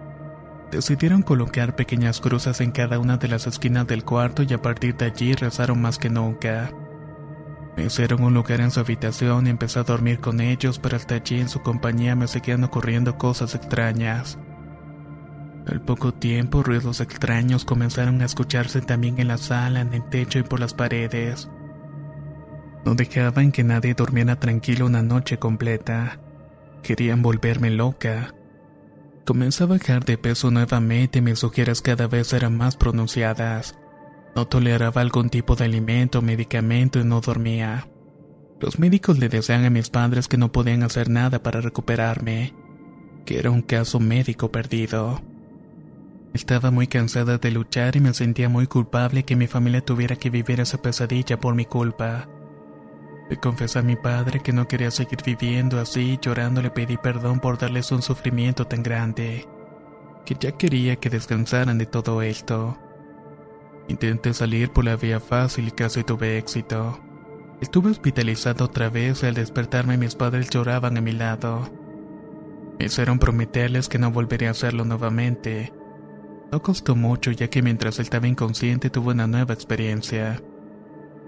Decidieron 0.72 1.22
colocar 1.22 1.75
pequeñas 1.75 2.20
cruces 2.20 2.62
en 2.62 2.72
cada 2.72 3.00
una 3.00 3.18
de 3.18 3.27
las 3.27 3.48
esquinas 3.48 3.88
del 3.88 4.03
cuarto 4.03 4.44
y 4.44 4.53
a 4.53 4.62
partir 4.62 4.96
de 4.98 5.06
allí 5.06 5.34
rezaron 5.34 5.82
más 5.82 5.98
que 5.98 6.10
nunca. 6.10 6.72
Me 7.75 7.86
hicieron 7.86 8.24
un 8.24 8.34
lugar 8.34 8.62
en 8.62 8.72
su 8.72 8.80
habitación 8.80 9.48
y 9.48 9.50
empecé 9.50 9.80
a 9.80 9.84
dormir 9.84 10.20
con 10.20 10.42
ellos, 10.42 10.77
pero 10.80 10.96
hasta 10.96 11.15
allí 11.15 11.39
en 11.39 11.50
su 11.50 11.62
compañía 11.62 12.15
me 12.15 12.27
seguían 12.27 12.63
ocurriendo 12.63 13.18
cosas 13.18 13.56
extrañas. 13.56 14.38
Al 15.65 15.82
poco 15.82 16.13
tiempo, 16.13 16.62
ruidos 16.62 17.01
extraños 17.01 17.65
comenzaron 17.65 18.22
a 18.22 18.25
escucharse 18.25 18.82
también 18.82 19.20
en 19.20 19.30
la 19.30 19.38
sala, 19.38 19.82
en 19.82 19.94
el 19.94 20.03
techo 20.10 20.38
y 20.39 20.44
por 20.44 20.60
las 20.60 20.74
paredes. 20.74 21.50
No 22.86 22.96
dejaban 22.96 23.52
que 23.52 23.63
nadie 23.63 23.94
durmiera 23.94 24.40
tranquilo 24.40 24.86
una 24.86 25.02
noche 25.02 25.40
completa. 25.40 26.20
Querían 26.82 27.22
volverme 27.22 27.70
loca. 27.70 28.34
Comencé 29.25 29.63
a 29.63 29.68
bajar 29.68 30.04
de 30.04 30.18
peso 30.18 30.52
nuevamente 30.52 31.20
y 31.20 31.22
mis 31.22 31.44
ojeras 31.46 31.82
cada 31.82 32.08
vez 32.08 32.34
eran 32.34 32.58
más 32.58 32.75
pronunciadas. 32.75 33.80
No 34.36 34.48
toleraba 34.48 35.02
algún 35.02 35.30
tipo 35.30 35.56
de 35.56 35.66
alimento 35.66 36.20
o 36.20 36.22
medicamento 36.22 37.00
y 37.00 37.06
no 37.06 37.22
dormía. 37.22 37.88
Los 38.60 38.80
médicos 38.80 39.20
le 39.20 39.30
decían 39.30 39.63
a 39.63 39.70
mis 39.70 39.90
padres 39.90 40.28
que 40.28 40.38
no 40.38 40.52
podían 40.52 40.84
hacer 40.84 41.10
nada 41.10 41.42
para 41.42 41.62
recuperarme, 41.62 42.54
que 43.25 43.40
era 43.40 43.50
un 43.50 43.62
caso 43.62 44.00
médico 44.00 44.52
perdido. 44.52 45.22
Estaba 46.34 46.72
muy 46.72 46.88
cansada 46.88 47.38
de 47.38 47.52
luchar 47.52 47.96
y 47.96 48.00
me 48.00 48.13
sentía 48.13 48.50
muy 48.50 48.68
culpable 48.68 49.24
que 49.24 49.36
mi 49.36 49.48
familia 49.48 49.86
tuviera 49.86 50.16
que 50.16 50.30
vivir 50.30 50.60
esa 50.60 50.82
pesadilla 50.82 51.40
por 51.40 51.56
mi 51.56 51.66
culpa. 51.66 52.28
Le 53.30 53.38
confesé 53.38 53.80
a 53.80 53.84
mi 53.84 53.96
padre 53.96 54.42
que 54.42 54.51
no 54.51 54.68
quería 54.68 54.92
seguir 54.92 55.20
viviendo 55.25 55.80
así 55.80 56.13
y 56.13 56.20
llorando 56.20 56.62
le 56.62 56.72
pedí 56.72 56.98
perdón 56.98 57.39
por 57.39 57.58
darles 57.58 57.92
un 57.92 58.01
sufrimiento 58.01 58.68
tan 58.68 58.84
grande, 58.84 59.48
que 60.25 60.36
ya 60.39 60.51
quería 60.51 60.98
que 60.98 61.10
descansaran 61.10 61.77
de 61.77 61.86
todo 61.86 62.22
esto. 62.22 62.77
Intenté 63.88 64.34
salir 64.34 64.72
por 64.72 64.86
la 64.86 64.98
vía 64.98 65.20
fácil 65.20 65.68
y 65.70 65.72
casi 65.72 66.03
tuve 66.03 66.38
éxito. 66.38 67.00
Estuve 67.62 67.92
hospitalizado 67.92 68.65
otra 68.65 68.89
vez 68.89 69.24
y 69.24 69.27
al 69.27 69.36
despertarme 69.36 69.98
mis 69.98 70.15
padres 70.15 70.50
lloraban 70.50 70.98
a 70.98 71.01
mi 71.01 71.13
lado. 71.13 71.70
Me 72.77 72.86
hicieron 72.86 73.20
prometerles 73.20 73.88
que 73.88 74.00
no 74.00 74.12
volvería 74.12 74.50
a 74.50 74.51
hacerlo 74.51 74.84
nuevamente. 74.84 75.72
No 76.51 76.62
costó 76.62 76.96
mucho 76.96 77.32
ya 77.32 77.50
que 77.50 77.62
mientras 77.62 78.00
él 78.00 78.03
estaba 78.03 78.27
inconsciente 78.27 78.89
tuve 78.89 79.13
una 79.13 79.27
nueva 79.27 79.53
experiencia 79.53 80.42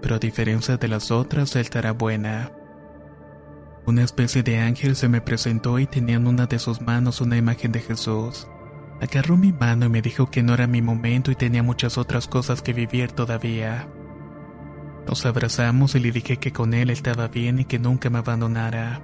pero 0.02 0.16
a 0.16 0.20
diferencia 0.20 0.78
de 0.78 0.88
las 0.88 1.12
otras, 1.12 1.56
él 1.56 1.68
era 1.74 1.92
buena. 1.92 2.52
Una 3.86 4.04
especie 4.04 4.42
de 4.42 4.60
ángel 4.60 4.96
se 4.96 5.08
me 5.08 5.22
presentó 5.22 5.78
y 5.78 5.86
tenía 5.86 6.16
en 6.16 6.28
una 6.28 6.48
de 6.48 6.58
sus 6.58 6.82
manos 6.82 7.22
una 7.22 7.38
imagen 7.38 7.72
de 7.72 7.82
Jesús. 7.82 8.48
Agarró 9.00 9.38
mi 9.38 9.52
mano 9.52 9.86
y 9.86 9.90
me 9.90 10.02
dijo 10.02 10.32
que 10.32 10.42
no 10.42 10.54
era 10.54 10.68
mi 10.68 10.82
momento 10.82 11.30
y 11.30 11.36
tenía 11.36 11.62
muchas 11.62 11.98
otras 11.98 12.28
cosas 12.28 12.62
que 12.62 12.74
vivir 12.74 13.12
todavía. 13.12 13.88
Nos 15.08 15.26
abrazamos 15.26 15.94
y 15.94 16.00
le 16.00 16.12
dije 16.12 16.38
que 16.38 16.52
con 16.52 16.74
él 16.74 16.90
estaba 16.90 17.28
bien 17.28 17.60
y 17.60 17.66
que 17.66 17.78
nunca 17.78 18.10
me 18.10 18.20
abandonara. 18.20 19.02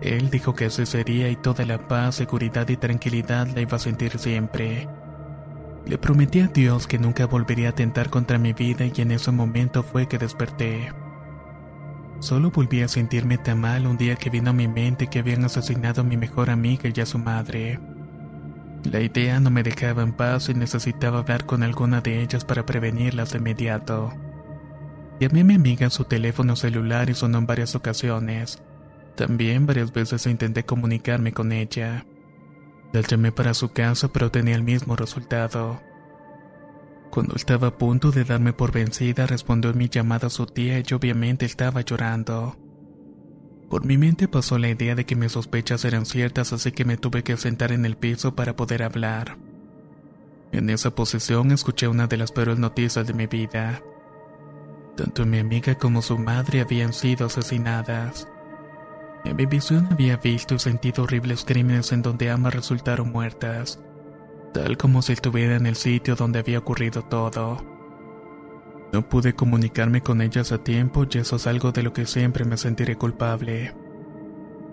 Él 0.00 0.30
dijo 0.30 0.54
que 0.54 0.66
así 0.66 0.86
sería 0.86 1.28
y 1.28 1.36
toda 1.36 1.66
la 1.66 1.86
paz, 1.86 2.14
seguridad 2.14 2.66
y 2.68 2.76
tranquilidad 2.76 3.48
la 3.48 3.60
iba 3.60 3.76
a 3.76 3.80
sentir 3.80 4.18
siempre. 4.18 4.88
Le 5.86 5.98
prometí 5.98 6.40
a 6.40 6.46
Dios 6.46 6.86
que 6.86 6.98
nunca 6.98 7.26
volvería 7.26 7.68
a 7.68 7.70
atentar 7.70 8.10
contra 8.10 8.38
mi 8.38 8.52
vida 8.52 8.84
y 8.84 9.00
en 9.00 9.12
ese 9.12 9.32
momento 9.32 9.82
fue 9.82 10.06
que 10.06 10.18
desperté. 10.18 10.92
Solo 12.20 12.50
volví 12.50 12.82
a 12.82 12.88
sentirme 12.88 13.38
tan 13.38 13.60
mal 13.60 13.86
un 13.86 13.96
día 13.96 14.16
que 14.16 14.28
vino 14.28 14.50
a 14.50 14.52
mi 14.52 14.68
mente 14.68 15.06
que 15.06 15.20
habían 15.20 15.44
asesinado 15.44 16.02
a 16.02 16.04
mi 16.04 16.16
mejor 16.16 16.50
amiga 16.50 16.90
y 16.94 17.00
a 17.00 17.06
su 17.06 17.18
madre. 17.18 17.80
La 18.84 19.00
idea 19.00 19.40
no 19.40 19.50
me 19.50 19.62
dejaba 19.62 20.02
en 20.02 20.12
paz 20.12 20.48
y 20.48 20.54
necesitaba 20.54 21.20
hablar 21.20 21.46
con 21.46 21.62
alguna 21.62 22.00
de 22.00 22.22
ellas 22.22 22.44
para 22.44 22.66
prevenirlas 22.66 23.32
de 23.32 23.38
inmediato. 23.38 24.12
Llamé 25.18 25.40
a 25.40 25.44
mi 25.44 25.54
amiga 25.54 25.84
en 25.84 25.90
su 25.90 26.04
teléfono 26.04 26.56
celular 26.56 27.10
y 27.10 27.14
sonó 27.14 27.38
en 27.38 27.46
varias 27.46 27.74
ocasiones. 27.74 28.62
También 29.16 29.66
varias 29.66 29.92
veces 29.92 30.26
intenté 30.26 30.64
comunicarme 30.64 31.32
con 31.32 31.52
ella. 31.52 32.06
La 32.92 33.02
llamé 33.02 33.32
para 33.32 33.54
su 33.54 33.70
casa 33.72 34.08
pero 34.08 34.30
tenía 34.30 34.54
el 34.54 34.62
mismo 34.62 34.96
resultado. 34.96 35.80
Cuando 37.10 37.34
estaba 37.34 37.68
a 37.68 37.78
punto 37.78 38.12
de 38.12 38.24
darme 38.24 38.52
por 38.52 38.72
vencida, 38.72 39.26
respondió 39.26 39.74
mi 39.74 39.88
llamada 39.88 40.28
a 40.28 40.30
su 40.30 40.46
tía 40.46 40.78
y 40.78 40.94
obviamente 40.94 41.44
estaba 41.44 41.80
llorando. 41.80 42.56
Por 43.68 43.84
mi 43.84 43.98
mente 43.98 44.28
pasó 44.28 44.58
la 44.58 44.68
idea 44.68 44.94
de 44.94 45.06
que 45.06 45.16
mis 45.16 45.32
sospechas 45.32 45.84
eran 45.84 46.06
ciertas, 46.06 46.52
así 46.52 46.72
que 46.72 46.84
me 46.84 46.96
tuve 46.96 47.22
que 47.22 47.36
sentar 47.36 47.72
en 47.72 47.84
el 47.84 47.96
piso 47.96 48.34
para 48.34 48.56
poder 48.56 48.82
hablar. 48.82 49.38
En 50.52 50.70
esa 50.70 50.94
posición 50.94 51.52
escuché 51.52 51.86
una 51.86 52.08
de 52.08 52.16
las 52.16 52.32
peores 52.32 52.58
noticias 52.58 53.06
de 53.06 53.14
mi 53.14 53.26
vida. 53.26 53.82
Tanto 54.96 55.24
mi 55.24 55.38
amiga 55.38 55.76
como 55.76 56.02
su 56.02 56.18
madre 56.18 56.60
habían 56.60 56.92
sido 56.92 57.26
asesinadas. 57.26 58.26
En 59.24 59.36
mi 59.36 59.46
visión 59.46 59.86
había 59.90 60.16
visto 60.16 60.54
y 60.54 60.58
sentido 60.58 61.04
horribles 61.04 61.44
crímenes 61.44 61.92
en 61.92 62.02
donde 62.02 62.30
ambas 62.30 62.54
resultaron 62.54 63.12
muertas, 63.12 63.80
tal 64.52 64.78
como 64.78 65.02
si 65.02 65.12
estuviera 65.12 65.56
en 65.56 65.66
el 65.66 65.76
sitio 65.76 66.16
donde 66.16 66.38
había 66.38 66.58
ocurrido 66.58 67.02
todo. 67.02 67.58
No 68.92 69.08
pude 69.08 69.34
comunicarme 69.34 70.00
con 70.00 70.20
ellas 70.20 70.52
a 70.52 70.64
tiempo 70.64 71.06
y 71.08 71.18
eso 71.18 71.36
es 71.36 71.46
algo 71.46 71.70
de 71.70 71.82
lo 71.82 71.92
que 71.92 72.06
siempre 72.06 72.44
me 72.44 72.56
sentiré 72.56 72.96
culpable. 72.96 73.74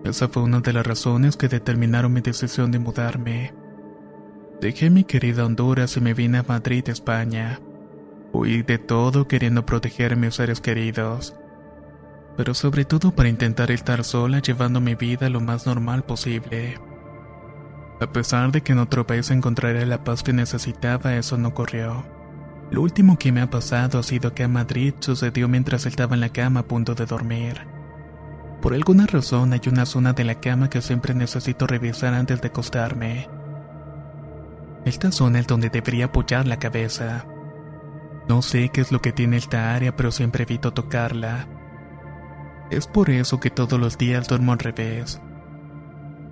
Esa 0.03 0.27
fue 0.29 0.43
una 0.43 0.61
de 0.61 0.73
las 0.73 0.87
razones 0.87 1.35
que 1.35 1.49
determinaron 1.49 2.13
mi 2.13 2.21
decisión 2.21 2.71
de 2.71 2.79
mudarme. 2.79 3.53
Dejé 4.61 4.89
mi 4.89 5.03
querida 5.03 5.45
Honduras 5.45 5.97
y 5.97 6.01
me 6.01 6.13
vine 6.13 6.39
a 6.39 6.43
Madrid, 6.43 6.87
España. 6.87 7.59
Huí 8.31 8.63
de 8.63 8.79
todo 8.79 9.27
queriendo 9.27 9.65
proteger 9.65 10.13
a 10.13 10.15
mis 10.15 10.35
seres 10.35 10.61
queridos 10.61 11.35
pero 12.37 12.53
sobre 12.53 12.85
todo 12.85 13.11
para 13.11 13.29
intentar 13.29 13.71
estar 13.71 14.03
sola 14.03 14.39
llevando 14.39 14.79
mi 14.79 14.93
vida 14.93 15.27
lo 15.27 15.41
más 15.41 15.65
normal 15.65 16.03
posible. 16.03 16.79
A 17.99 18.05
pesar 18.05 18.51
de 18.51 18.61
que 18.61 18.73
en 18.73 18.79
otro 18.79 19.07
país 19.07 19.31
encontraría 19.31 19.85
la 19.87 20.03
paz 20.03 20.21
que 20.21 20.31
necesitaba, 20.31 21.15
eso 21.15 21.35
no 21.37 21.47
ocurrió. 21.47 22.05
Lo 22.69 22.83
último 22.83 23.17
que 23.17 23.31
me 23.31 23.41
ha 23.41 23.49
pasado 23.49 23.97
ha 23.97 24.03
sido 24.03 24.35
que 24.35 24.43
a 24.43 24.47
Madrid 24.47 24.93
sucedió 24.99 25.47
mientras 25.47 25.87
estaba 25.87 26.13
en 26.13 26.21
la 26.21 26.29
cama 26.29 26.59
a 26.59 26.67
punto 26.67 26.93
de 26.93 27.07
dormir. 27.07 27.65
Por 28.61 28.75
alguna 28.75 29.07
razón 29.07 29.53
hay 29.53 29.61
una 29.67 29.87
zona 29.87 30.13
de 30.13 30.23
la 30.23 30.35
cama 30.35 30.69
que 30.69 30.81
siempre 30.81 31.15
necesito 31.15 31.65
revisar 31.65 32.13
antes 32.13 32.39
de 32.39 32.49
acostarme. 32.49 33.29
Esta 34.85 35.11
zona 35.11 35.39
es 35.39 35.47
donde 35.47 35.69
debería 35.69 36.05
apoyar 36.05 36.45
la 36.45 36.59
cabeza. 36.59 37.25
No 38.29 38.43
sé 38.43 38.69
qué 38.69 38.81
es 38.81 38.91
lo 38.91 39.01
que 39.01 39.11
tiene 39.11 39.37
esta 39.37 39.73
área, 39.73 39.95
pero 39.95 40.11
siempre 40.11 40.43
evito 40.43 40.71
tocarla. 40.71 41.47
Es 42.69 42.87
por 42.87 43.09
eso 43.09 43.39
que 43.39 43.49
todos 43.49 43.79
los 43.79 43.97
días 43.97 44.27
duermo 44.27 44.51
al 44.51 44.59
revés. 44.59 45.21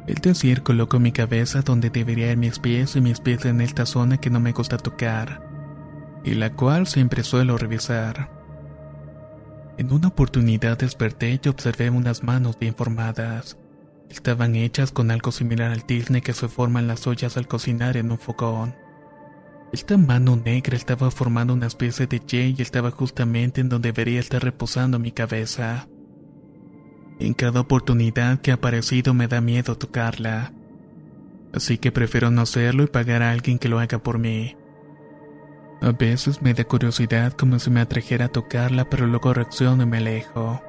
Es 0.07 0.21
decir, 0.21 0.61
coloco 0.61 0.99
mi 0.99 1.11
cabeza 1.11 1.61
donde 1.61 1.89
debería 1.89 2.31
ir 2.31 2.37
mis 2.37 2.59
pies 2.59 2.95
y 2.95 3.01
mis 3.01 3.19
pies 3.19 3.45
en 3.45 3.61
esta 3.61 3.85
zona 3.85 4.17
que 4.17 4.29
no 4.29 4.39
me 4.39 4.51
gusta 4.51 4.77
tocar, 4.77 5.41
y 6.23 6.35
la 6.35 6.53
cual 6.53 6.87
siempre 6.87 7.23
suelo 7.23 7.57
revisar. 7.57 8.29
En 9.77 9.91
una 9.91 10.09
oportunidad 10.09 10.77
desperté 10.77 11.39
y 11.43 11.49
observé 11.49 11.89
unas 11.89 12.23
manos 12.23 12.59
bien 12.59 12.75
formadas. 12.75 13.57
Estaban 14.09 14.55
hechas 14.55 14.91
con 14.91 15.09
algo 15.09 15.31
similar 15.31 15.71
al 15.71 15.85
tizne 15.85 16.21
que 16.21 16.33
se 16.33 16.47
forma 16.47 16.79
en 16.79 16.87
las 16.87 17.07
ollas 17.07 17.35
al 17.37 17.47
cocinar 17.47 17.97
en 17.97 18.11
un 18.11 18.19
fogón. 18.19 18.75
Esta 19.73 19.97
mano 19.97 20.35
negra 20.35 20.77
estaba 20.77 21.09
formando 21.11 21.53
una 21.53 21.65
especie 21.65 22.07
de 22.07 22.21
Y 22.31 22.55
y 22.57 22.61
estaba 22.61 22.91
justamente 22.91 23.59
en 23.59 23.69
donde 23.69 23.91
debería 23.91 24.19
estar 24.19 24.43
reposando 24.43 24.99
mi 24.99 25.11
cabeza. 25.11 25.87
En 27.19 27.33
cada 27.33 27.61
oportunidad 27.61 28.41
que 28.41 28.51
ha 28.51 28.55
aparecido 28.55 29.13
me 29.13 29.27
da 29.27 29.39
miedo 29.39 29.77
tocarla. 29.77 30.51
Así 31.53 31.77
que 31.77 31.91
prefiero 31.91 32.31
no 32.31 32.41
hacerlo 32.41 32.83
y 32.83 32.87
pagar 32.87 33.23
a 33.23 33.31
alguien 33.31 33.57
que 33.57 33.69
lo 33.69 33.79
haga 33.79 33.99
por 33.99 34.19
mí. 34.19 34.57
A 35.81 35.91
veces 35.91 36.41
me 36.41 36.53
da 36.53 36.65
curiosidad 36.65 37.33
como 37.33 37.59
si 37.59 37.69
me 37.69 37.79
atrajera 37.79 38.25
a 38.25 38.29
tocarla, 38.29 38.89
pero 38.89 39.07
luego 39.07 39.33
reacciono 39.33 39.83
y 39.83 39.85
me 39.85 39.97
alejo. 39.97 40.61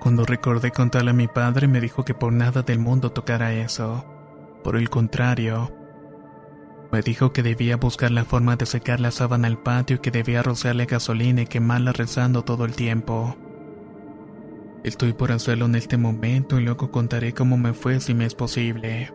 Cuando 0.00 0.24
recordé 0.24 0.70
contarle 0.70 1.10
a 1.10 1.14
mi 1.14 1.28
padre 1.28 1.66
me 1.66 1.80
dijo 1.80 2.04
que 2.04 2.14
por 2.14 2.32
nada 2.32 2.62
del 2.62 2.78
mundo 2.78 3.12
tocara 3.12 3.52
eso. 3.54 4.04
Por 4.62 4.76
el 4.76 4.90
contrario, 4.90 5.72
me 6.92 7.02
dijo 7.02 7.32
que 7.32 7.42
debía 7.42 7.76
buscar 7.76 8.10
la 8.10 8.24
forma 8.24 8.56
de 8.56 8.66
secar 8.66 9.00
la 9.00 9.10
sábana 9.10 9.48
al 9.48 9.58
patio 9.58 9.96
y 9.96 9.98
que 10.00 10.10
debía 10.10 10.42
rociarle 10.42 10.86
gasolina 10.86 11.42
y 11.42 11.46
quemarla 11.46 11.92
rezando 11.92 12.44
todo 12.44 12.64
el 12.64 12.74
tiempo. 12.74 13.36
Estoy 14.84 15.12
por 15.12 15.32
hacerlo 15.32 15.66
en 15.66 15.74
este 15.74 15.96
momento 15.96 16.58
y 16.58 16.64
luego 16.64 16.90
contaré 16.90 17.34
cómo 17.34 17.56
me 17.56 17.72
fue 17.72 18.00
si 18.00 18.14
me 18.14 18.24
es 18.24 18.34
posible. 18.34 19.12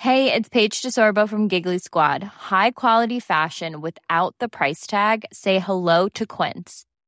Hey, 0.00 0.32
it's 0.32 0.48
Paige 0.48 0.80
DeSorbo 0.80 1.28
from 1.28 1.48
Giggly 1.48 1.78
Squad. 1.78 2.22
High 2.22 2.70
quality 2.70 3.20
fashion 3.20 3.80
without 3.80 4.34
the 4.38 4.48
price 4.48 4.86
tag. 4.86 5.24
Say 5.32 5.58
hello 5.58 6.08
to 6.10 6.24
Quince. 6.24 6.84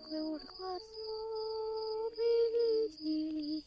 как 0.00 0.10
в 0.10 0.14
урхат 0.14 0.82
снова 0.94 2.10
лизнили. 2.14 3.57